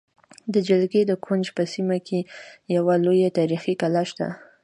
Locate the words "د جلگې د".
0.53-1.11